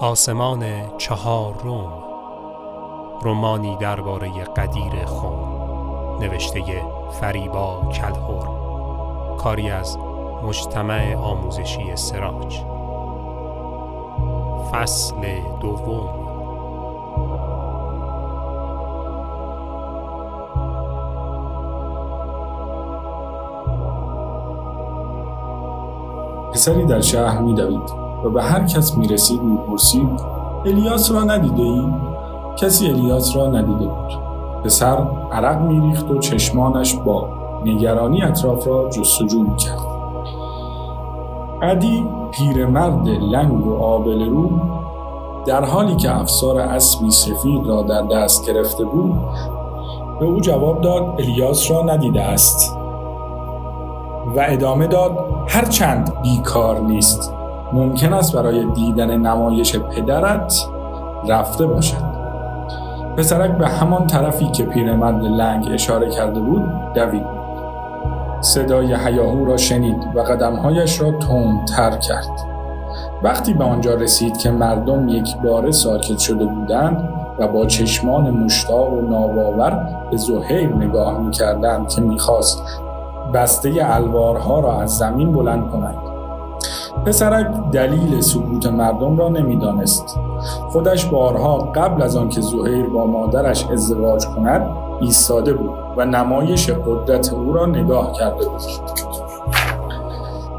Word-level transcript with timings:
آسمان 0.00 0.88
چهار 0.98 1.54
روم. 1.62 2.04
رومانی 3.22 3.76
درباره 3.76 4.44
قدیر 4.44 5.04
خون 5.04 5.38
نوشته 6.20 6.82
فریبا 7.20 7.92
کلهور 7.92 8.46
کاری 9.36 9.70
از 9.70 9.98
مجتمع 10.42 11.16
آموزشی 11.16 11.96
سراج. 11.96 12.60
فصل 14.72 15.40
دوم. 15.60 16.23
پسری 26.64 26.84
در 26.84 27.00
شهر 27.00 27.40
میدوید 27.40 27.90
و 28.24 28.30
به 28.30 28.42
هر 28.42 28.64
کس 28.64 28.96
می 28.96 29.08
رسید 29.08 29.42
می 29.42 29.56
پرسید 29.56 30.20
الیاس 30.66 31.12
را 31.12 31.24
ندیده 31.24 31.62
ای؟ 31.62 31.86
کسی 32.56 32.90
الیاس 32.90 33.36
را 33.36 33.46
ندیده 33.46 33.84
بود. 33.84 34.18
پسر 34.64 35.06
عرق 35.32 35.60
میریخت 35.60 36.10
و 36.10 36.18
چشمانش 36.18 36.94
با 36.94 37.28
نگرانی 37.64 38.22
اطراف 38.22 38.66
را 38.66 38.90
جستجو 38.90 39.42
می 39.42 39.56
کرد 39.56 39.86
عدی 41.62 42.06
پیرمرد 42.30 43.08
لنگ 43.08 43.66
و 43.66 43.74
آبل 43.74 44.28
رو 44.28 44.50
در 45.46 45.64
حالی 45.64 45.96
که 45.96 46.20
افسار 46.20 46.58
اسبی 46.58 47.10
سفید 47.10 47.66
را 47.66 47.82
در 47.82 48.02
دست 48.02 48.46
گرفته 48.46 48.84
بود 48.84 49.14
به 50.20 50.26
او 50.26 50.40
جواب 50.40 50.80
داد 50.80 51.02
الیاس 51.02 51.70
را 51.70 51.82
ندیده 51.82 52.22
است. 52.22 52.83
و 54.36 54.44
ادامه 54.48 54.86
داد 54.86 55.18
هرچند 55.48 56.12
بیکار 56.22 56.80
نیست. 56.80 57.32
ممکن 57.72 58.12
است 58.12 58.36
برای 58.36 58.64
دیدن 58.64 59.16
نمایش 59.16 59.76
پدرت 59.76 60.54
رفته 61.28 61.66
باشد. 61.66 62.14
پسرک 63.16 63.50
به 63.50 63.68
همان 63.68 64.06
طرفی 64.06 64.46
که 64.46 64.64
پیرمرد 64.64 65.24
لنگ 65.24 65.68
اشاره 65.72 66.10
کرده 66.10 66.40
بود 66.40 66.62
دوید. 66.94 67.26
صدای 68.40 68.94
هیاهو 68.94 69.44
را 69.44 69.56
شنید 69.56 69.96
و 70.14 70.20
قدمهایش 70.20 71.00
را 71.00 71.12
تندتر 71.12 71.90
کرد. 71.96 72.30
وقتی 73.22 73.54
به 73.54 73.64
آنجا 73.64 73.94
رسید 73.94 74.36
که 74.36 74.50
مردم 74.50 75.08
یک 75.08 75.36
بار 75.36 75.70
ساکت 75.70 76.18
شده 76.18 76.44
بودند 76.44 77.08
و 77.38 77.48
با 77.48 77.66
چشمان 77.66 78.30
مشتاق 78.30 78.92
و 78.92 79.00
ناباور 79.00 79.88
به 80.10 80.16
زهیر 80.16 80.74
نگاه 80.76 81.18
می‌کردند 81.18 81.88
که 81.88 82.00
می‌خواست 82.00 82.62
بسته 83.34 83.72
الوارها 83.82 84.60
را 84.60 84.80
از 84.80 84.98
زمین 84.98 85.32
بلند 85.32 85.70
کند. 85.70 85.96
پسرک 87.06 87.46
دلیل 87.72 88.20
سکوت 88.20 88.66
مردم 88.66 89.16
را 89.16 89.28
نمی‌دانست. 89.28 90.18
خودش 90.68 91.04
بارها 91.06 91.58
قبل 91.58 92.02
از 92.02 92.16
آنکه 92.16 92.40
زهیر 92.40 92.86
با 92.86 93.06
مادرش 93.06 93.66
ازدواج 93.66 94.26
کند 94.26 94.68
ایستاده 95.00 95.52
بود 95.52 95.70
و 95.96 96.04
نمایش 96.04 96.70
قدرت 96.70 97.32
او 97.32 97.52
را 97.52 97.66
نگاه 97.66 98.12
کرده 98.12 98.48
بود. 98.48 98.62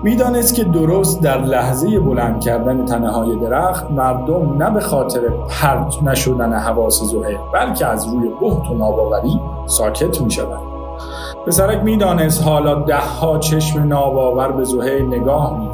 می‌دانست 0.04 0.56
که 0.56 0.64
درست 0.64 1.22
در 1.22 1.42
لحظه 1.42 2.00
بلند 2.00 2.40
کردن 2.40 2.86
تنه 2.86 3.12
های 3.12 3.36
درخت 3.36 3.92
مردم 3.92 4.64
نه 4.64 4.70
به 4.70 4.80
خاطر 4.80 5.22
پرت 5.30 6.04
نشدن 6.04 6.54
حواس 6.54 7.04
زهیر 7.04 7.40
بلکه 7.54 7.86
از 7.86 8.08
روی 8.08 8.30
بحت 8.42 8.72
و 8.72 8.74
ناباوری 8.74 9.40
ساکت 9.66 10.22
می. 10.22 10.30
پسرک 11.48 11.84
می‌دانست 11.84 12.44
حالا 12.44 12.76
ده 12.76 12.96
ها 12.96 13.38
چشم 13.38 13.84
ناباور 13.84 14.52
به 14.52 14.64
زهیر 14.64 15.04
نگاه 15.04 15.60
می 15.60 15.70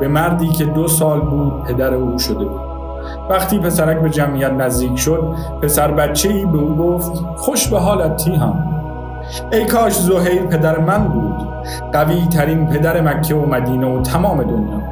به 0.00 0.08
مردی 0.08 0.48
که 0.48 0.64
دو 0.64 0.88
سال 0.88 1.20
بود 1.20 1.62
پدر 1.62 1.94
او 1.94 2.18
شده 2.18 2.44
بود. 2.44 2.60
وقتی 3.30 3.58
پسرک 3.58 4.00
به 4.00 4.10
جمعیت 4.10 4.52
نزدیک 4.52 4.96
شد 4.96 5.34
پسر 5.62 5.90
بچه 5.90 6.28
ای 6.28 6.44
به 6.44 6.58
او 6.58 6.76
گفت 6.76 7.12
خوش 7.36 7.68
به 7.68 7.78
حالت 7.78 8.16
تیهان. 8.16 8.64
ای 9.52 9.64
کاش 9.64 9.92
زهیر 9.92 10.42
پدر 10.42 10.78
من 10.78 11.04
بود. 11.04 11.48
قوی 11.92 12.26
ترین 12.26 12.66
پدر 12.66 13.00
مکه 13.00 13.34
و 13.34 13.46
مدینه 13.46 13.86
و 13.86 14.02
تمام 14.02 14.42
دنیا. 14.42 14.82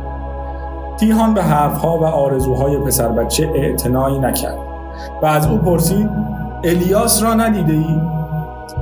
تیهان 0.97 1.35
به 1.35 1.43
حرفها 1.43 1.99
و 1.99 2.05
آرزوهای 2.05 2.79
پسر 2.79 3.09
بچه 3.09 3.51
اعتنایی 3.55 4.19
نکرد 4.19 4.59
و 5.23 5.27
از 5.27 5.47
او 5.47 5.59
پرسید 5.59 6.11
الیاس 6.65 7.23
را 7.23 7.35
ندیده 7.35 7.73
ای؟ 7.73 8.01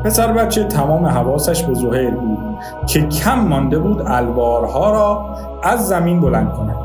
پسر 0.04 0.32
بچه 0.32 0.64
تمام 0.64 1.06
حواسش 1.06 1.62
به 1.62 1.74
زهیر 1.74 2.14
بود 2.14 2.38
که 2.86 3.06
کم 3.08 3.40
مانده 3.40 3.78
بود 3.78 4.02
الوارها 4.06 4.92
را 4.92 5.26
از 5.62 5.88
زمین 5.88 6.20
بلند 6.20 6.52
کند. 6.52 6.76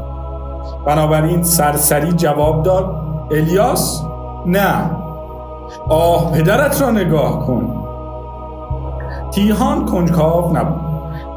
بنابراین 0.85 1.43
سرسری 1.43 2.11
جواب 2.11 2.63
داد 2.63 2.95
الیاس 3.31 4.03
نه 4.45 4.91
آه 5.89 6.31
پدرت 6.31 6.81
را 6.81 6.91
نگاه 6.91 7.45
کن. 7.45 7.83
تیهان 9.31 9.85
کنجکاو 9.85 10.57
نبود 10.57 10.81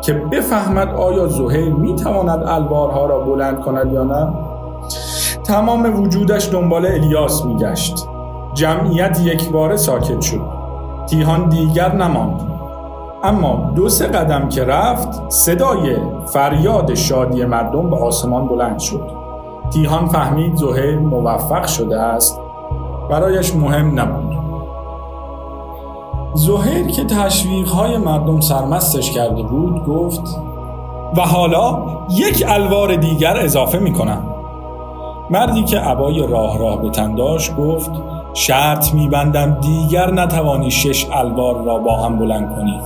که 0.03 0.12
بفهمد 0.12 0.94
آیا 0.94 1.26
زهیر 1.26 1.75
می‌تواند 1.75 2.43
الوارها 2.43 3.06
را 3.06 3.20
بلند 3.20 3.60
کند 3.60 3.93
یا 3.93 4.04
نه. 4.04 4.28
تمام 5.44 6.03
وجودش 6.03 6.53
دنبال 6.53 6.87
الیاس 6.87 7.44
میگشت. 7.44 8.06
جمعیت 8.54 9.20
یک 9.20 9.50
بار 9.50 9.76
ساکت 9.76 10.20
شد. 10.20 10.59
تیهان 11.10 11.48
دیگر 11.48 11.94
نماند. 11.94 12.41
اما 13.22 13.72
دو 13.75 13.88
سه 13.88 14.06
قدم 14.06 14.48
که 14.48 14.65
رفت 14.65 15.31
صدای 15.31 15.97
فریاد 16.26 16.94
شادی 16.94 17.44
مردم 17.44 17.91
به 17.91 17.97
آسمان 17.97 18.48
بلند 18.48 18.78
شد. 18.78 19.10
تیهان 19.72 20.06
فهمید 20.06 20.56
زهیر 20.56 20.99
موفق 20.99 21.66
شده 21.66 22.00
است. 22.00 22.41
برایش 23.10 23.54
مهم 23.54 24.00
نبود. 24.00 24.37
زهیر 26.34 26.87
که 26.87 27.06
های 27.76 27.99
مردم 27.99 28.41
سرمستش 28.41 29.10
کرده 29.10 29.43
بود 29.43 29.84
گفت 29.84 30.41
و 31.16 31.20
حالا 31.20 31.82
یک 32.10 32.44
الوار 32.49 32.97
دیگر 32.97 33.37
اضافه 33.37 33.78
می 33.78 33.93
کنم 33.93 34.34
مردی 35.31 35.65
که 35.65 35.78
عبای 35.78 36.26
راه 36.26 36.59
راه 36.59 36.82
به 36.82 36.91
تنداش 36.91 37.50
گفت 37.59 37.91
شرط 38.35 38.95
میبندم 38.95 39.61
دیگر 39.61 40.11
نتوانی 40.11 40.71
شش 40.71 41.07
الوار 41.13 41.65
را 41.65 41.79
با 41.79 41.97
هم 41.97 42.19
بلند 42.19 42.55
کنی. 42.57 42.81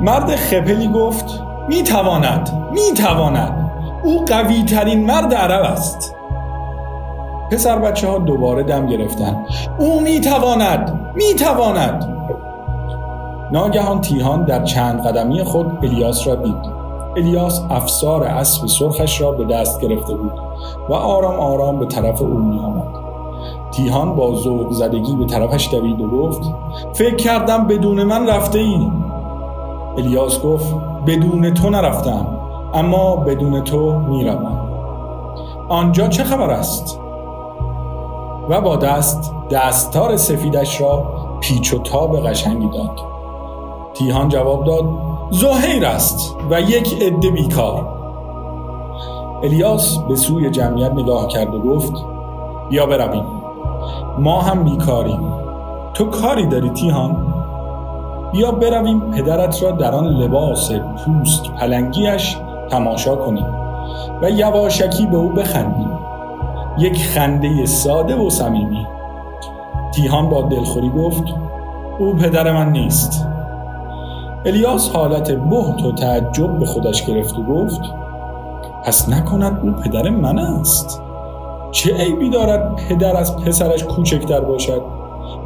مرد 0.00 0.36
خپلی 0.36 0.88
گفت 0.88 1.42
می‌تواند 1.68 2.70
می‌تواند. 2.72 3.70
او 4.04 4.24
قوی 4.24 4.62
ترین 4.64 5.06
مرد 5.06 5.34
عرب 5.34 5.62
است. 5.62 6.14
پسر 7.52 7.78
بچه 7.78 8.08
ها 8.08 8.18
دوباره 8.18 8.62
دم 8.62 8.86
گرفتن. 8.86 9.46
او 9.78 10.00
می‌تواند 10.00 11.12
می‌تواند. 11.14 12.14
ناگهان 13.52 14.00
تیهان 14.00 14.44
در 14.44 14.64
چند 14.64 15.06
قدمی 15.06 15.44
خود 15.44 15.78
الیاس 15.82 16.26
را 16.26 16.34
دید. 16.34 16.78
الیاس 17.16 17.62
افسار 17.70 18.24
اسب 18.24 18.66
سرخش 18.66 19.20
را 19.20 19.32
به 19.32 19.44
دست 19.44 19.80
گرفته 19.80 20.14
بود 20.14 20.32
و 20.88 20.94
آرام 20.94 21.40
آرام 21.40 21.78
به 21.78 21.86
طرف 21.86 22.22
او 22.22 22.38
می 22.38 22.58
آمد. 22.58 23.07
تیهان 23.70 24.14
با 24.14 24.34
ذوق 24.34 24.72
زدگی 24.72 25.16
به 25.16 25.24
طرفش 25.24 25.68
دوید 25.72 26.00
و 26.00 26.08
گفت 26.08 26.42
فکر 26.92 27.16
کردم 27.16 27.66
بدون 27.66 28.04
من 28.04 28.28
رفته 28.28 28.58
ای 28.58 28.90
الیاس 29.98 30.42
گفت 30.42 30.74
بدون 31.06 31.54
تو 31.54 31.70
نرفتم 31.70 32.26
اما 32.74 33.16
بدون 33.16 33.64
تو 33.64 33.98
می‌روم. 33.98 34.58
آنجا 35.68 36.08
چه 36.08 36.24
خبر 36.24 36.50
است؟ 36.50 37.00
و 38.48 38.60
با 38.60 38.76
دست 38.76 39.32
دستار 39.50 40.16
سفیدش 40.16 40.80
را 40.80 41.12
پیچ 41.40 41.74
و 41.74 41.78
تاب 41.78 42.26
قشنگی 42.26 42.68
داد. 42.68 43.00
تیهان 43.94 44.28
جواب 44.28 44.64
داد 44.64 44.84
زهیر 45.30 45.86
است 45.86 46.36
و 46.50 46.60
یک 46.60 47.02
عده 47.02 47.30
بیکار. 47.30 47.98
الیاس 49.42 49.98
به 49.98 50.16
سوی 50.16 50.50
جمعیت 50.50 50.92
نگاه 50.92 51.28
کرد 51.28 51.54
و 51.54 51.60
گفت 51.60 51.92
بیا 52.68 52.86
برویم. 52.86 53.37
ما 54.18 54.40
هم 54.40 54.64
بیکاریم. 54.64 55.32
تو 55.94 56.04
کاری 56.04 56.46
داری 56.46 56.70
تیهان؟ 56.70 57.16
بیا 58.32 58.50
برویم 58.50 59.00
پدرت 59.00 59.62
را 59.62 59.70
در 59.70 59.94
آن 59.94 60.06
لباس 60.06 60.72
پوست 60.72 61.50
پلنگیش 61.50 62.36
تماشا 62.70 63.16
کنیم 63.16 63.46
و 64.22 64.30
یواشکی 64.30 65.06
به 65.06 65.16
او 65.16 65.28
بخندیم. 65.28 65.98
یک 66.78 67.04
خنده 67.04 67.66
ساده 67.66 68.16
و 68.16 68.30
صمیمی. 68.30 68.86
تیهان 69.94 70.28
با 70.28 70.42
دلخوری 70.42 70.90
گفت 70.90 71.24
او 71.98 72.14
پدر 72.14 72.52
من 72.52 72.72
نیست. 72.72 73.26
الیاس 74.46 74.90
حالت 74.90 75.30
بهت 75.30 75.82
و 75.82 75.92
تعجب 75.92 76.58
به 76.58 76.66
خودش 76.66 77.06
گرفت 77.06 77.38
و 77.38 77.42
گفت 77.42 77.80
پس 78.84 79.08
نکند 79.08 79.60
او 79.62 79.72
پدر 79.72 80.08
من 80.08 80.38
است. 80.38 81.02
چه 81.78 81.94
عیبی 81.94 82.30
دارد 82.30 82.76
پدر 82.76 83.16
از 83.16 83.36
پسرش 83.36 83.84
کوچکتر 83.84 84.40
باشد؟ 84.40 84.82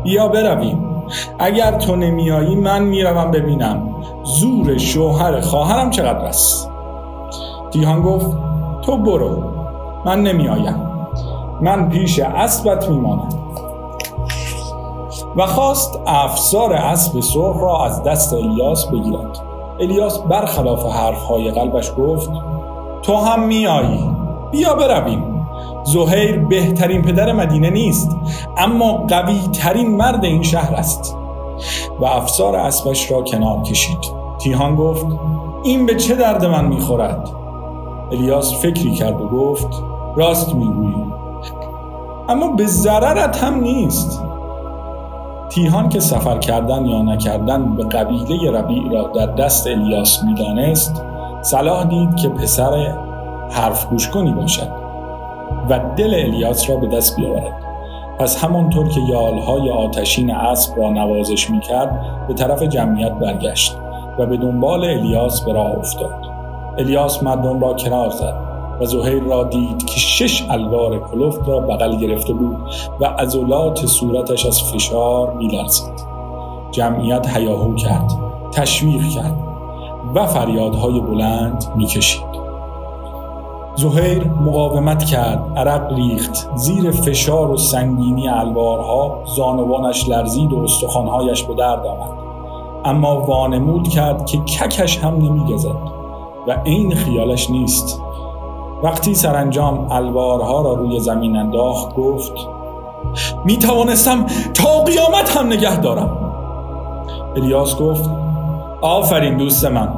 بیا 0.02 0.28
برویم. 0.28 1.04
اگر 1.38 1.72
تو 1.72 1.96
نمیایی 1.96 2.56
من 2.56 2.82
می‌روم 2.82 3.30
ببینم. 3.30 3.94
زور 4.24 4.78
شوهر 4.78 5.40
خواهرم 5.40 5.90
چقدر 5.90 6.24
است؟ 6.24 6.70
تیهان 7.72 8.02
گفت 8.02 8.36
تو 8.82 8.96
برو. 8.96 9.42
من 10.04 10.22
نمیآیم. 10.22 10.88
من 11.60 11.88
پیش 11.88 12.18
اسبت 12.18 12.88
میمانم. 12.88 13.28
و 15.36 15.46
خواست 15.46 16.00
افسار 16.06 16.72
اسب 16.72 17.20
سرخ 17.20 17.56
را 17.60 17.84
از 17.84 18.02
دست 18.02 18.32
الیاس 18.32 18.86
بگیرد. 18.86 19.38
الیاس 19.80 20.18
برخلاف 20.18 20.86
حرفهای 20.86 21.50
قلبش 21.50 21.92
گفت 21.98 22.30
تو 23.02 23.16
هم 23.16 23.46
میایی. 23.46 24.10
بیا 24.50 24.74
برویم. 24.74 25.31
زهیر 25.84 26.38
بهترین 26.38 27.02
پدر 27.02 27.32
مدینه 27.32 27.70
نیست 27.70 28.16
اما 28.58 28.92
قوی 28.92 29.38
ترین 29.52 29.96
مرد 29.96 30.24
این 30.24 30.42
شهر 30.42 30.74
است. 30.74 31.16
و 32.00 32.04
افسار 32.04 32.56
اسبش 32.56 33.10
را 33.10 33.22
کنار 33.22 33.62
کشید. 33.62 33.98
تیهان 34.38 34.76
گفت 34.76 35.06
این 35.64 35.86
به 35.86 35.94
چه 35.94 36.14
درد 36.14 36.44
من 36.44 36.64
می‌خورد؟ 36.64 37.28
الیاس 38.12 38.62
فکری 38.62 38.94
کرد 38.94 39.20
و 39.20 39.28
گفت 39.28 39.82
راست 40.16 40.54
می‌گویی. 40.54 41.06
اما 42.28 42.48
به 42.48 42.66
ضررت 42.66 43.44
هم 43.44 43.60
نیست. 43.60 44.24
تیهان 45.50 45.88
که 45.88 46.00
سفر 46.00 46.38
کردن 46.38 46.86
یا 46.86 47.02
نکردن 47.02 47.76
به 47.76 47.84
قبیله 47.84 48.50
ربیع 48.50 48.92
را 48.92 49.02
در 49.02 49.26
دست 49.26 49.66
الیاس 49.66 50.24
می‌دانست 50.24 51.04
صلاح 51.42 51.84
دید 51.84 52.16
که 52.16 52.28
پسر 52.28 52.94
حرف 53.50 53.86
گوش 53.86 54.08
کنی 54.08 54.32
باشد. 54.32 54.81
و 55.70 55.80
دل 55.96 56.14
الیاس 56.14 56.70
را 56.70 56.76
به 56.76 56.86
دست 56.86 57.16
بیاورد. 57.16 57.62
پس 58.18 58.44
همانطور 58.44 58.88
که 58.88 59.00
یالهای 59.00 59.70
آتشین 59.70 60.34
اسب 60.34 60.78
را 60.78 60.90
نوازش 60.90 61.50
می‌کرد 61.50 62.00
به 62.28 62.34
طرف 62.34 62.62
جمعیت 62.62 63.12
برگشت 63.12 63.76
و 64.18 64.26
به 64.26 64.36
دنبال 64.36 64.84
الیاس 64.84 65.40
به 65.40 65.52
راه 65.52 65.70
افتاد. 65.78 66.14
الیاس 66.78 67.22
مردم 67.22 67.60
را 67.60 67.74
کنار 67.74 68.10
زد 68.10 68.34
و 68.80 68.84
زهیر 68.84 69.22
را 69.22 69.44
دید 69.44 69.84
که 69.84 70.00
شش 70.00 70.46
الوار 70.50 70.98
کلفت 70.98 71.48
را 71.48 71.60
بغل 71.60 71.96
گرفته 71.96 72.32
بود 72.32 72.56
و 73.00 73.04
عضلات 73.04 73.86
صورتش 73.86 74.46
از 74.46 74.62
فشار 74.62 75.34
میلرزید. 75.34 76.12
جمعیت 76.70 77.36
هیاهو 77.36 77.74
کرد 77.74 78.12
تشویق 78.52 79.08
کرد 79.08 79.36
و 80.14 80.26
فریادهای 80.26 81.00
بلند 81.00 81.64
می‌کشید. 81.76 82.41
زهیر 83.76 84.30
مقاومت 84.30 85.04
کرد 85.04 85.52
عرق 85.56 85.92
ریخت. 85.92 86.48
زیر 86.54 86.90
فشار 86.90 87.50
و 87.50 87.56
سنگینی 87.56 88.28
الوارها 88.28 89.18
زانوانش 89.36 90.08
لرزید 90.08 90.52
و 90.52 90.58
استخوانهایش 90.58 91.42
به 91.42 91.54
درد 91.54 91.86
آمد. 91.86 92.22
اما 92.84 93.20
وانمود 93.20 93.88
کرد 93.88 94.26
که 94.26 94.38
ککش 94.38 94.98
هم 94.98 95.14
نمیگزد 95.14 95.76
و 96.48 96.52
عین 96.66 96.94
خیالش 96.94 97.50
نیست. 97.50 98.00
وقتی 98.82 99.14
سرانجام 99.14 99.86
الوارها 99.90 100.62
را 100.62 100.72
روی 100.72 101.00
زمین 101.00 101.36
انداخت 101.36 101.94
گفت 101.94 102.32
می 103.44 103.58
توانستم 103.58 104.26
تا 104.54 104.84
قیامت 104.84 105.36
هم 105.36 105.46
نگه 105.46 105.80
دارم. 105.80 106.34
الیاس 107.36 107.78
گفت 107.78 108.10
آفرین 108.80 109.36
دوست 109.36 109.64
من 109.64 109.88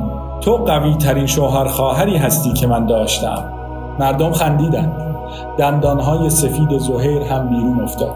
تو 0.40 0.56
قوی 0.56 0.94
ترین 0.94 1.26
شوهر 1.26 1.68
خواهری 1.68 2.16
هستی 2.16 2.52
که 2.52 2.66
من 2.66 2.86
داشتم. 2.86 3.63
مردم 3.98 4.32
خندیدند. 4.32 4.92
دندانهای 5.58 6.30
سفید 6.30 6.78
زهیر 6.78 7.22
هم 7.22 7.48
بیرون 7.48 7.80
افتاد. 7.80 8.14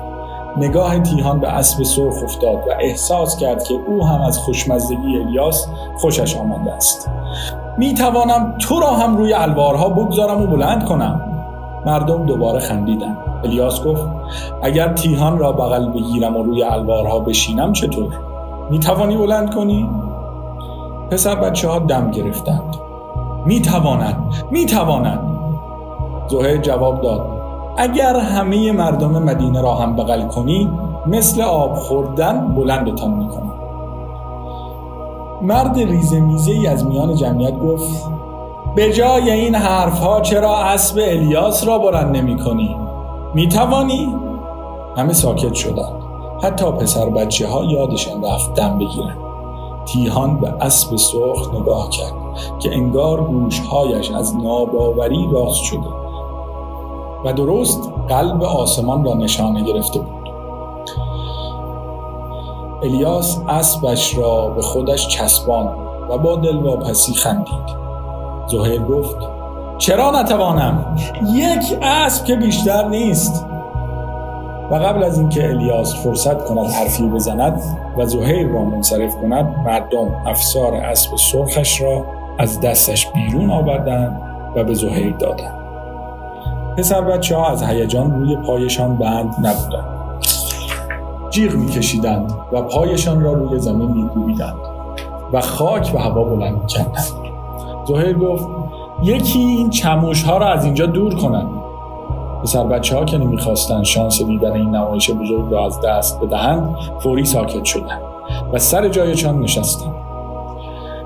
نگاه 0.57 0.99
تیهان 0.99 1.41
به 1.41 1.49
اسب 1.49 1.83
سرخ 1.83 2.23
افتاد 2.23 2.57
و 2.69 2.71
احساس 2.81 3.37
کرد 3.37 3.65
که 3.65 3.75
او 3.87 4.07
هم 4.07 4.21
از 4.21 4.39
خوشمزدگی 4.39 5.17
الیاس 5.19 5.69
خوشش 5.97 6.37
آمده 6.37 6.73
است. 6.73 7.11
می 7.79 7.95
توانم 7.95 8.55
تو 8.59 8.81
را 8.81 8.91
هم 8.91 9.17
روی 9.17 9.33
الوارها 9.33 9.89
بگذارم 9.89 10.43
و 10.43 10.47
بلند 10.47 10.85
کنم. 10.85 11.21
مردم 11.87 12.27
دوباره 12.27 12.59
خندیدن 12.59 13.17
الیاس 13.45 13.85
گفت 13.85 14.07
اگر 14.63 14.93
تیهان 14.93 15.39
را 15.39 15.53
بغل 15.53 15.91
بگیرم 15.91 16.37
و 16.37 16.43
روی 16.43 16.63
الوارها 16.63 17.19
بشینم 17.19 17.73
چطور؟ 17.73 18.13
می 18.71 18.79
توانی 18.79 19.17
بلند 19.17 19.55
کنی؟ 19.55 19.91
پسر 21.11 21.35
بچه 21.35 21.69
ها 21.69 21.79
دم 21.79 22.11
گرفتند. 22.11 22.77
می 23.47 23.61
توانند 23.61 24.17
می 24.51 24.67
توانند 24.67 25.38
زهیر 26.29 26.57
جواب 26.57 27.01
داد. 27.01 27.27
اگر 27.77 28.17
همه 28.17 28.73
مردم 28.73 29.23
مدینه 29.23 29.63
را 29.63 29.75
هم 29.75 29.97
بغل 29.97 30.27
کنی 30.27 30.71
مثل 31.07 31.43
آب 31.43 31.75
خوردن 31.75 32.55
بلندتان 32.55 33.15
می‌کنم. 33.15 33.55
مرد 35.43 35.79
ریزه 35.79 36.21
میزه 36.21 36.53
ای 36.53 36.67
از 36.67 36.87
میان 36.87 37.15
جمعیت 37.15 37.59
گفت 37.59 38.11
به 38.75 38.93
جای 38.93 39.31
این 39.31 39.55
حرفها 39.55 40.21
چرا 40.21 40.57
اسب 40.57 40.99
الیاس 40.99 41.67
را 41.67 41.79
بلند 41.79 42.17
نمی 42.17 42.37
کنی؟ 42.37 42.77
می 43.35 43.49
توانی؟ 43.49 44.15
همه 44.97 45.13
ساکت 45.13 45.55
شدند. 45.55 46.03
حتی 46.43 46.65
پسر 46.65 47.07
بچه 47.09 47.49
ها 47.49 47.65
یادشان 47.65 48.25
رفت 48.25 48.55
دم 48.55 48.79
بگیرن. 48.79 49.17
تیهان 49.87 50.37
به 50.37 50.49
اسب 50.61 50.97
سرخ 50.97 51.55
نگاه 51.55 51.89
کرد 51.91 52.13
که 52.59 52.75
انگار 52.75 53.21
گوشهایش 53.21 54.11
از 54.11 54.37
ناباوری 54.37 55.29
راست 55.33 55.63
شده. 55.63 55.98
و 57.25 57.33
درست 57.33 57.93
قلب 58.09 58.43
آسمان 58.43 59.05
را 59.05 59.15
نشانه 59.15 59.65
گرفته 59.65 59.99
بود. 59.99 60.31
الیاس 62.83 63.41
اسبش 63.49 64.19
را 64.19 64.49
به 64.49 64.63
خودش 64.63 65.09
چسبان 65.09 65.67
و 66.11 66.19
با 66.19 66.37
دلواپسی 66.37 67.15
خندید. 67.15 67.79
زهیر 68.47 68.83
گفت 68.83 69.17
چرا 69.79 70.21
نتوانم؟ 70.21 70.97
یک 71.33 71.79
اسب 71.83 72.25
که 72.25 72.37
بیشتر 72.37 72.89
نیست. 72.89 73.47
و 74.71 74.75
قبل 74.75 75.03
از 75.03 75.19
اینکه 75.19 75.49
الیاس 75.49 75.95
فرصت 75.95 76.45
کند 76.45 76.71
حرفی 76.71 77.09
بزند 77.09 77.63
و 77.97 78.07
زهیر 78.07 78.49
را 78.49 78.65
منصرف 78.65 79.17
کند 79.17 79.57
مردم 79.65 80.15
افسار 80.27 80.75
اسب 80.75 81.11
سرخش 81.33 81.81
را 81.81 82.05
از 82.39 82.61
دستش 82.61 83.07
بیرون 83.07 83.51
آوردند 83.51 84.23
و 84.57 84.65
به 84.65 84.75
زهیر 84.75 85.17
دادند. 85.17 85.58
پسر 86.79 87.01
بچه 87.01 87.37
ها 87.37 87.49
از 87.51 87.63
هیجان 87.63 88.11
روی 88.11 88.37
پایشان 88.37 88.97
بند 88.97 89.35
نبودند. 89.43 89.85
جیغ 91.31 91.55
میکشیدند 91.55 92.33
و 92.53 92.63
پایشان 92.63 93.21
را 93.21 93.33
روی 93.33 93.59
زمین 93.59 93.91
میکوبیدند 93.91 94.57
و 95.33 95.41
خاک 95.41 95.91
و 95.95 95.99
هوا 95.99 96.25
بلند 96.25 96.63
می‌کردند. 96.63 97.15
زهیر 97.89 98.19
گفت 98.19 98.49
یکی 99.03 99.39
این 99.39 99.71
چموش 99.71 100.23
ها 100.23 100.39
را 100.39 100.47
از 100.47 100.65
اینجا 100.65 100.87
دور 100.87 101.15
کنند 101.15 101.51
پسر 102.43 102.65
بچه 102.65 102.97
ها 102.97 103.05
که 103.05 103.19
نمی‌خواستند 103.19 103.85
شانس 103.85 104.23
دیدن 104.23 104.53
این 104.53 104.77
نمایش 104.77 105.11
بزرگ 105.11 105.53
را 105.53 105.67
از 105.67 105.81
دست 105.81 106.21
بدهند 106.21 106.77
فوری 107.01 107.25
ساکت 107.25 107.65
شدند 107.65 108.03
و 108.53 108.59
سر 108.59 108.89
جایشان 108.89 109.41
نشستند. 109.41 109.95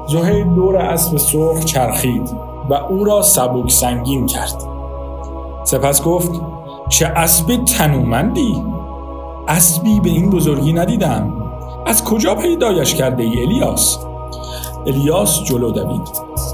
زهیر 0.07 0.45
دور 0.45 0.77
اسب 0.77 1.17
سرخ 1.17 1.65
چرخید 1.65 2.31
و 2.69 2.75
او 2.75 3.05
را 3.05 3.23
سبک 3.23 3.71
سنگین 3.71 4.27
کرد. 4.27 4.72
سپس 5.73 6.03
گفت 6.03 6.31
چه 6.89 7.07
اسب 7.07 7.65
تنومندی؟ 7.65 8.63
اسبی 9.49 10.01
به 10.01 10.11
این 10.11 10.31
بزرگی 10.31 10.73
ندیدم. 10.73 11.33
از 11.87 12.05
کجا 12.05 12.35
پیدایش 12.35 12.95
کرده 12.95 13.23
ای 13.23 13.43
الیاس؟ 13.43 13.99
الیاس 14.87 15.45
جلو 15.45 15.71
دوید. 15.71 16.09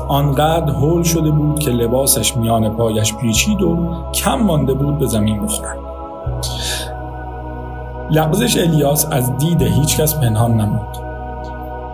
آنقدر 0.08 0.72
هول 0.72 1.02
شده 1.02 1.30
بود 1.30 1.58
که 1.58 1.70
لباسش 1.70 2.36
میان 2.36 2.76
پایش 2.76 3.14
پیچید 3.14 3.62
و 3.62 3.76
کم 4.14 4.34
مانده 4.34 4.74
بود 4.74 4.98
به 4.98 5.06
زمین 5.06 5.42
بخورد. 5.42 5.78
لغزش 8.10 8.56
الیاس 8.56 9.06
از 9.10 9.36
دید 9.36 9.62
هیچکس 9.62 10.14
پنهان 10.14 10.60
نمود. 10.60 10.96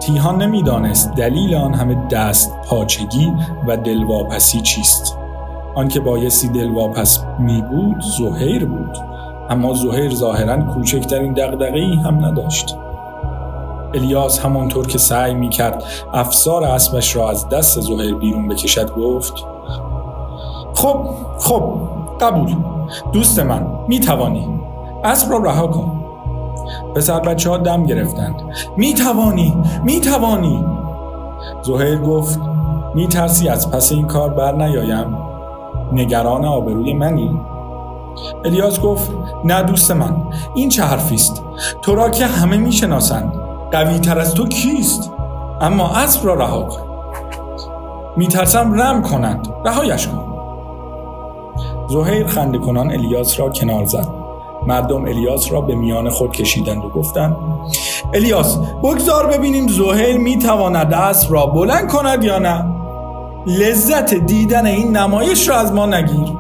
تیهان 0.01 0.43
نمی‌دانست 0.43 1.15
دلیل 1.15 1.55
آن 1.55 1.75
همه 1.75 2.09
دست 2.11 2.53
پاچگی 2.69 3.33
و 3.69 3.77
دلواپسی 3.77 4.61
چیست. 4.61 5.24
آنکه 5.75 6.01
بایستی 6.01 6.49
دلواپس 6.49 7.25
می 7.39 7.63
بود 7.63 8.03
زهیر 8.19 8.67
بود. 8.67 8.99
اما 9.51 9.75
زهیر 9.75 10.15
ظاهرا 10.15 10.63
کوچکترین 10.63 11.33
دقدقه 11.33 11.99
هم 12.05 12.25
نداشت. 12.25 12.77
الیاس 13.95 14.39
همانطور 14.39 14.87
که 14.87 14.99
سعی 14.99 15.35
می 15.35 15.49
کرد 15.49 15.85
افسار 16.13 16.65
اسبش 16.65 17.17
را 17.17 17.31
از 17.31 17.49
دست 17.49 17.81
زهیر 17.81 18.15
بیرون 18.15 18.49
بکشد 18.49 18.95
گفت 18.95 19.35
خب 20.75 21.07
خب 21.39 21.75
قبول. 22.21 22.57
دوست 23.13 23.39
من 23.39 23.67
می 23.89 24.01
توانی 24.01 24.61
اسب 25.05 25.33
را 25.33 25.39
رها 25.39 25.67
کن. 25.67 26.05
پسر 26.95 27.21
بچه 27.21 27.51
ها 27.51 27.57
دم 27.57 27.87
گرفتند. 27.87 28.35
می 28.77 28.95
توانی 28.95 29.57
می 29.85 30.01
توانی 30.01 30.65
زهیر 31.63 31.99
گفت 31.99 32.41
می 32.95 33.09
ترسی 33.09 33.49
از 33.49 33.71
پس 33.71 33.93
این 33.93 34.07
کار 34.07 34.31
بر 34.31 34.53
نیایم 34.55 35.24
نگران 35.95 36.45
آبروی 36.45 36.95
منی؟ 36.95 37.41
الیاس 38.45 38.81
گفت 38.81 39.13
نه 39.45 39.63
دوست 39.63 39.91
من 39.91 40.17
این 40.55 40.69
چه 40.69 40.83
حرفی 40.83 41.15
است؟ 41.15 41.43
تو 41.83 41.95
را 41.95 42.11
که 42.11 42.27
همه 42.27 42.57
می‌شناسند 42.57 43.33
قوی 43.73 43.99
تر 43.99 44.19
از 44.19 44.35
تو 44.35 44.49
کیست؟ 44.49 45.13
اما 45.61 45.89
اسب 45.89 46.27
را 46.27 46.35
رها 46.35 46.63
کن. 46.63 46.81
میترسم 48.17 48.81
رم 48.81 49.03
کنند 49.03 49.49
رهایش 49.65 50.09
کن. 50.09 50.35
زهیر 51.89 52.27
خنده 52.27 52.59
کنان 52.59 52.91
الیاس 52.91 53.41
را 53.41 53.51
کنار 53.51 53.85
زد. 53.85 54.09
مردم 54.67 55.05
الیاس 55.05 55.53
را 55.53 55.61
به 55.61 55.75
میان 55.75 56.11
خود 56.11 56.33
کشیدند 56.33 56.85
و 56.85 56.89
گفتند 56.89 57.37
الیاس 58.15 58.59
بگذار 58.83 59.27
ببینیم 59.27 59.69
زهیر 59.69 60.19
می‌تواند 60.19 60.95
اسب 60.95 61.33
را 61.33 61.47
بلند 61.47 61.89
کند 61.89 62.25
یا 62.25 62.39
نه؟ 62.39 62.74
لذت 63.47 64.15
دیدن 64.15 64.67
این 64.67 64.97
نمایش 64.97 65.49
را 65.49 65.57
از 65.57 65.73
ما 65.73 65.87
نگیر. 65.87 66.33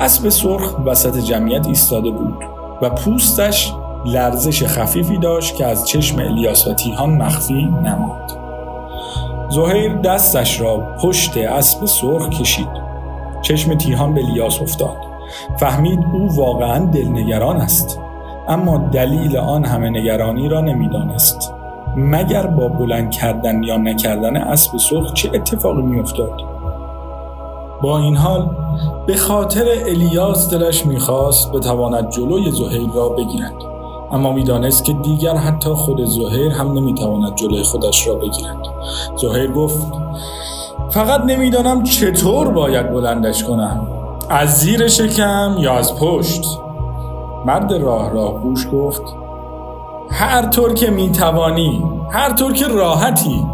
اسب 0.00 0.28
سرخ 0.28 0.74
وسط 0.86 1.18
جمعیت 1.18 1.66
ایستاده 1.66 2.10
بود 2.10 2.36
و 2.82 2.90
پوستش 2.90 3.72
لرزش 4.04 4.64
خفیفی 4.64 5.18
داشت 5.18 5.56
که 5.56 5.66
از 5.66 5.88
چشم 5.88 6.18
الیاس 6.18 6.66
و 6.66 6.74
تیهان 6.74 7.10
مخفی 7.10 7.64
نماد 7.84 8.32
زهیر 9.48 9.94
دستش 9.94 10.60
را 10.60 10.96
پشت 11.02 11.36
اسب 11.36 11.86
سرخ 11.86 12.28
کشید. 12.28 12.68
چشم 13.42 13.74
تیهان 13.74 14.14
به 14.14 14.24
الیاس 14.24 14.62
افتاد. 14.62 14.96
فهمید 15.60 15.98
او 16.12 16.36
واقعا 16.36 16.78
دلنگران 16.78 17.56
است 17.56 18.00
اما 18.48 18.78
دلیل 18.78 19.36
آن 19.36 19.64
همه 19.64 19.90
نگرانی 19.90 20.48
را 20.48 20.60
نمی‌دانست. 20.60 21.59
مگر 21.96 22.46
با 22.46 22.68
بلند 22.68 23.10
کردن 23.10 23.62
یا 23.62 23.76
نکردن 23.76 24.36
اسب 24.36 24.78
سرخ 24.78 25.12
چه 25.12 25.30
اتفاقی 25.34 25.82
میافتاد؟ 25.82 26.32
با 27.82 27.98
این 27.98 28.16
حال 28.16 28.50
به 29.06 29.16
خاطر 29.16 29.64
الیاس 29.86 30.50
دلش 30.50 30.86
می‌خواست 30.86 31.52
بتواند 31.52 32.10
جلوی 32.10 32.50
زهیر 32.50 32.88
را 32.94 33.08
بگیرد. 33.08 33.54
اما 34.12 34.32
می‌دانست 34.32 34.84
که 34.84 34.92
دیگر 34.92 35.36
حتی 35.36 35.70
خود 35.70 36.04
زهیر 36.04 36.52
هم 36.52 36.72
نمی‌تواند 36.72 37.34
جلوی 37.34 37.62
خودش 37.62 38.08
را 38.08 38.14
بگیرد. 38.14 38.58
زهیر 39.16 39.52
گفت 39.52 39.92
فقط 40.90 41.20
نمی‌دانم 41.20 41.82
چطور 41.82 42.50
باید 42.50 42.92
بلندش 42.92 43.44
کنم. 43.44 43.86
از 44.30 44.58
زیر 44.58 44.88
شکم 44.88 45.56
یا 45.58 45.74
از 45.74 45.96
پشت؟ 45.96 46.44
مرد 47.46 47.72
راه 47.72 48.10
راه 48.12 48.42
گوش 48.42 48.68
گفت 48.72 49.02
هر 50.10 50.46
طور 50.46 50.74
که 50.74 50.90
می‌توانی 50.90 51.84
هر 52.10 52.32
طور 52.32 52.52
که 52.52 52.68
راحتی. 52.68 53.46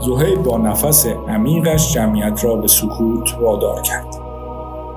زهیر 0.00 0.38
با 0.38 0.58
نفس 0.58 1.06
عمیقش 1.28 1.92
جمعیت 1.92 2.44
را 2.44 2.56
به 2.56 2.68
سکوت 2.68 3.36
وادار 3.40 3.80
کرد. 3.82 4.06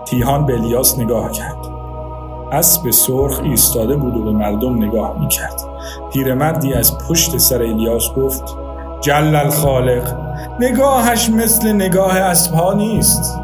تیهان 0.05 0.45
به 0.45 0.53
الیاس 0.53 0.99
نگاه 0.99 1.31
کرد. 1.31 1.57
اسب 2.51 2.91
سرخ 2.91 3.39
ایستاده 3.43 3.95
بود 3.95 4.17
و 4.17 4.23
به 4.23 4.31
مردم 4.31 4.83
نگاه 4.83 5.19
می‌کرد. 5.19 5.61
پیرمردی 6.13 6.73
از 6.73 6.97
پشت 6.97 7.37
سر 7.37 7.61
الیاس 7.61 8.13
گفت 8.13 8.43
جل 9.01 9.35
الخالق 9.35 10.15
نگاهش 10.59 11.29
مثل 11.29 11.73
نگاه 11.73 12.17
اسبها 12.17 12.73
نیست. 12.73 13.39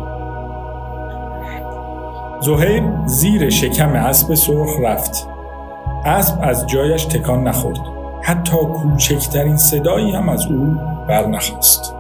زهیر 2.42 2.84
زیر 3.06 3.50
شکم 3.50 3.94
اسب 3.96 4.34
سرخ 4.34 4.70
رفت. 4.86 5.33
اسب 6.06 6.40
از 6.42 6.68
جایش 6.68 7.06
تکان 7.06 7.48
نخورد. 7.48 7.80
حتی 8.22 8.58
کوچکترین 8.58 9.58
صدایی 9.58 10.12
هم 10.12 10.30
از 10.30 10.46
او 10.46 10.78
برنخواست 11.08 11.94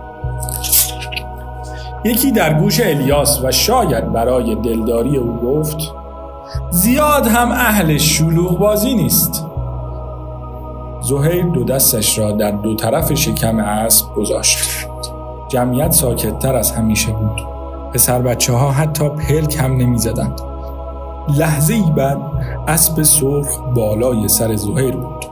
یکی 2.06 2.32
در 2.32 2.54
گوش 2.54 2.80
الیاس 2.80 3.44
و 3.44 3.52
شاید 3.52 4.12
برای 4.12 4.56
دلداری 4.56 5.18
او 5.18 5.36
گفت 5.38 5.78
زیاد 6.72 7.28
هم 7.28 7.52
اهل 7.52 7.98
شلوغ 7.98 8.58
بازی 8.58 8.96
نیست. 8.96 9.46
زهیر 11.02 11.46
دو 11.46 11.64
دستش 11.64 12.20
را 12.20 12.32
در 12.32 12.52
دو 12.52 12.76
طرف 12.76 13.14
شکم 13.14 13.60
اسب 13.60 14.14
گذاشت. 14.16 14.88
جمعیت 15.48 15.92
ساکتتر 15.92 16.56
از 16.56 16.72
همیشه 16.72 17.12
بود. 17.12 17.42
پسر 17.94 18.22
بچه 18.22 18.54
ها 18.54 18.72
حتی 18.72 19.10
پلک 19.10 19.58
هم 19.60 19.78
نمی 19.78 19.98
زدند. 19.98 20.42
لحظه 21.38 21.74
ای 21.74 21.92
بعد 21.96 22.18
اسب 22.68 23.04
سرخ 23.04 23.60
بالای 23.76 24.28
سر 24.28 24.56
زهیر 24.56 24.96
بود 24.96 25.26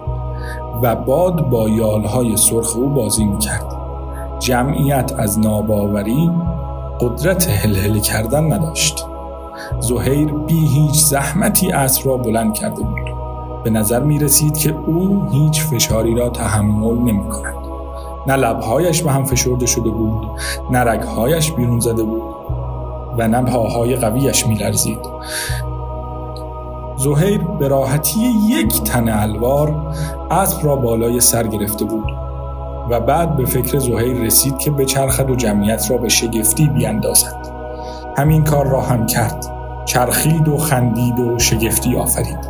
و 0.81 0.95
باد 0.95 1.49
با 1.49 1.69
یالهای 1.69 2.37
سرخ 2.37 2.75
او 2.75 2.89
بازی 2.89 3.25
می‌کرد. 3.25 3.75
جمعیت 4.39 5.11
از 5.17 5.39
ناباوری 5.39 6.31
قدرت 6.99 7.49
هلهله 7.49 7.99
کردن 7.99 8.53
نداشت. 8.53 9.05
زهیر 9.79 10.33
بی 10.33 10.67
هیچ 10.67 10.95
زحمتی 10.95 11.71
اسب 11.71 12.07
را 12.07 12.17
بلند 12.17 12.53
کرده 12.53 12.81
بود. 12.81 13.11
به 13.63 13.69
نظر 13.69 13.99
می 14.03 14.19
رسید 14.19 14.57
که 14.57 14.75
او 14.87 15.27
هیچ 15.31 15.61
فشاری 15.61 16.15
را 16.15 16.29
تحمل 16.29 16.97
نمی 16.97 17.29
کند 17.29 17.55
نه 18.27 18.35
لبهایش 18.35 19.01
به 19.01 19.11
هم 19.11 19.23
فشرده 19.23 19.65
شده 19.65 19.89
بود 19.89 20.27
نه 20.71 20.79
رگهایش 20.79 21.51
بیرون 21.51 21.79
زده 21.79 22.03
بود 22.03 22.21
و 23.17 23.27
نه 23.27 23.41
پاهای 23.41 23.95
قویش 23.95 24.47
می 24.47 24.55
لرزید 24.55 24.99
زهیر 27.03 27.41
به 27.59 27.67
راحتی 27.67 28.19
یک 28.47 28.83
تن 28.83 29.09
الوار 29.09 29.93
اسب 30.31 30.65
را 30.65 30.75
بالای 30.75 31.19
سر 31.19 31.47
گرفته 31.47 31.85
بود 31.85 32.05
و 32.89 32.99
بعد 32.99 33.35
به 33.35 33.45
فکر 33.45 33.79
زهیر 33.79 34.17
رسید 34.17 34.57
که 34.57 34.71
به 34.71 34.85
چرخد 34.85 35.29
و 35.29 35.35
جمعیت 35.35 35.91
را 35.91 35.97
به 35.97 36.09
شگفتی 36.09 36.67
بیاندازد 36.67 37.35
همین 38.17 38.43
کار 38.43 38.67
را 38.67 38.81
هم 38.81 39.05
کرد. 39.05 39.45
چرخید 39.85 40.47
و 40.47 40.57
خندید 40.57 41.19
و 41.19 41.39
شگفتی 41.39 41.95
آفرید. 41.95 42.49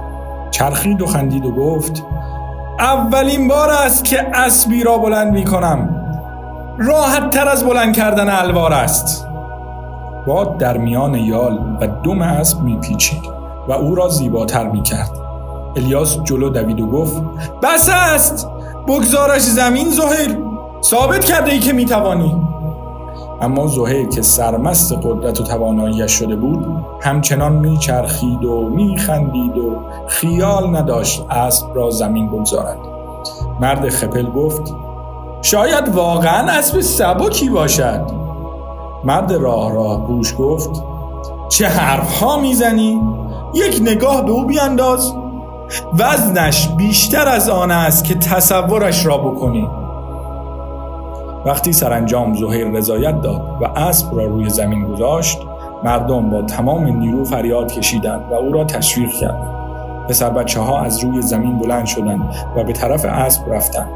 چرخید 0.52 1.02
و 1.02 1.06
خندید 1.06 1.46
و 1.46 1.52
گفت 1.52 2.04
اولین 2.80 3.48
بار 3.48 3.70
است 3.70 4.04
که 4.04 4.38
اسبی 4.38 4.84
را 4.84 4.98
بلند 4.98 5.34
می 5.34 5.46
کنم. 5.46 6.06
راحت 6.78 7.30
تر 7.30 7.48
از 7.48 7.66
بلند 7.66 7.96
کردن 7.96 8.30
الوار 8.30 8.74
است. 8.74 9.28
باد 10.28 10.58
در 10.58 10.78
میان 10.78 11.16
یال 11.16 11.78
و 11.82 11.88
دم 11.88 12.22
اسب 12.22 12.62
میپیچید 12.62 13.41
و 13.72 13.74
او 13.74 13.96
را 13.96 14.10
زیباتر 14.10 14.70
می 14.70 14.84
کرد 14.84 15.12
الیاس 15.76 16.24
جلو 16.24 16.50
دوید 16.50 16.82
و 16.82 16.88
گفت 16.88 17.24
بس 17.64 17.90
است! 17.92 18.48
بگذارش 18.88 19.42
زمین 19.42 19.90
زهیر! 19.90 20.38
ثابت 20.84 21.26
کرده 21.26 21.52
ای 21.52 21.60
که 21.60 21.74
می 21.74 21.86
توانی 21.86 22.36
اما 23.42 23.68
زهیر 23.68 24.08
که 24.08 24.22
سرمست 24.22 24.94
قدرت 25.04 25.42
و 25.42 25.44
تواناییش 25.44 26.12
شده 26.12 26.36
بود 26.36 26.66
همچنان 27.02 27.56
میچرخید 27.56 28.46
و 28.46 28.70
میخندید 28.70 29.58
و 29.58 29.82
خیال 30.08 30.76
نداشت 30.76 31.26
اسب 31.30 31.68
را 31.74 31.90
زمین 31.90 32.30
بگذارد. 32.30 32.78
مرد 33.60 33.90
خپل 33.90 34.32
گفت 34.32 34.74
شاید 35.42 35.96
واقعا 35.96 36.52
اسب 36.52 36.82
سبکی 36.82 37.50
باشد. 37.50 38.02
مرد 39.04 39.34
راه 39.34 39.74
راه 39.74 40.08
گوش 40.08 40.36
گفت 40.40 40.84
چه 41.50 41.68
حرفها 41.68 42.40
می‌زنی؟ 42.40 43.02
یک 43.54 43.80
نگاه 43.82 44.26
به 44.26 44.32
او 44.32 44.46
بیانداز. 44.46 45.14
وزنش 46.00 46.68
بیشتر 46.68 47.28
از 47.28 47.50
آن 47.50 47.72
است 47.72 48.04
که 48.04 48.16
تصورش 48.16 49.06
را 49.06 49.18
بکنی. 49.18 49.70
وقتی 51.46 51.74
سرانجام 51.74 52.34
زهیر 52.34 52.68
رضایت 52.68 53.22
داد 53.22 53.42
و 53.62 53.66
اسب 53.66 54.18
را 54.18 54.26
روی 54.26 54.50
زمین 54.50 54.86
گذاشت 54.86 55.38
مردم 55.84 56.30
با 56.30 56.42
تمام 56.42 56.86
نیرو 56.86 57.26
فریاد 57.26 57.72
کشیدند 57.72 58.22
و 58.32 58.34
او 58.34 58.52
را 58.52 58.64
تشویق 58.64 59.10
کردند. 59.10 59.62
پسر 60.10 60.30
بچه 60.30 60.60
ها 60.60 60.82
از 60.82 61.04
روی 61.04 61.22
زمین 61.22 61.58
بلند 61.60 61.86
شدند 61.86 62.36
و 62.56 62.64
به 62.64 62.74
طرف 62.74 63.06
اسب 63.06 63.54
رفتند. 63.54 63.90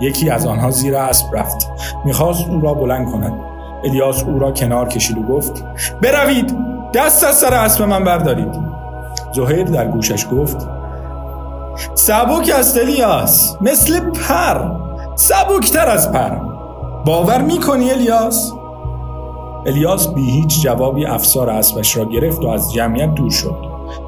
یکی 0.00 0.30
از 0.30 0.46
آنها 0.46 0.70
زیر 0.70 0.96
اسب 0.96 1.36
رفت. 1.36 1.68
می‌خواست 2.04 2.48
او 2.48 2.60
را 2.60 2.74
بلند 2.74 3.12
کند. 3.12 3.32
الیاس 3.84 4.22
او 4.22 4.38
را 4.38 4.52
کنار 4.52 4.88
کشید 4.88 5.18
و 5.18 5.22
گفت 5.22 5.64
بروید 6.02 6.56
دست 6.94 7.24
از 7.24 7.34
سر 7.34 7.54
اسب 7.54 7.82
من 7.82 8.04
بردارید. 8.04 8.67
زهیر 9.38 9.64
در 9.64 9.88
گوشش 9.88 10.26
گفت 10.32 10.68
سبک 11.94 12.50
است 12.58 12.78
الیاس 12.78 13.56
مثل 13.60 14.00
پر 14.00 14.70
سبکتر 15.14 15.86
از 15.86 16.12
پر. 16.12 16.30
باور 17.04 17.42
می‌کنی 17.42 17.90
الیاس؟ 17.90 18.52
الیاس 19.66 20.14
بی 20.14 20.30
هیچ 20.30 20.62
جوابی 20.62 21.06
افسار 21.06 21.50
اسبش 21.50 21.96
را 21.96 22.04
گرفت 22.04 22.44
و 22.44 22.48
از 22.48 22.72
جمعیت 22.72 23.14
دور 23.14 23.30
شد. 23.30 23.56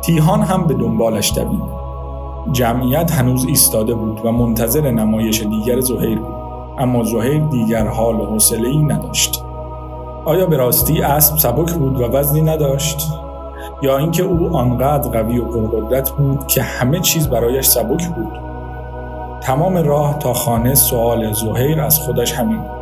تیهان 0.02 0.42
هم 0.42 0.66
به 0.66 0.74
دنبالش 0.74 1.32
دوید. 1.34 1.80
جمعیت 2.52 3.12
هنوز 3.12 3.44
ایستاده 3.44 3.94
بود 3.94 4.20
و 4.24 4.32
منتظر 4.32 4.90
نمایش 4.90 5.42
دیگر 5.42 5.80
زهیر 5.80 6.18
بود. 6.18 6.34
اما 6.78 7.04
زهیر 7.04 7.42
دیگر 7.42 7.86
حال 7.86 8.20
و 8.20 8.26
حوصله 8.26 8.68
ای 8.68 8.82
نداشت. 8.82 9.44
آیا 10.24 10.46
به 10.46 10.56
راستی 10.56 11.02
اسب 11.02 11.36
سبک 11.36 11.72
بود 11.72 12.00
و 12.00 12.04
وزنی 12.04 12.42
نداشت؟ 12.42 13.08
یا 13.82 13.98
اینکه 13.98 14.22
او 14.22 14.56
آنقدر 14.56 15.10
قوی 15.10 15.38
و 15.38 15.44
پرقدرت 15.44 16.10
بود 16.10 16.46
که 16.46 16.62
همه 16.62 17.00
چیز 17.00 17.28
برایش 17.28 17.66
سبک 17.66 18.08
بود. 18.08 18.32
تمام 19.40 19.76
راه 19.76 20.18
تا 20.18 20.32
خانه 20.32 20.74
سوال 20.74 21.32
زهیر 21.32 21.80
از 21.80 21.98
خودش 21.98 22.32
همین 22.32 22.58
بود. 22.58 22.79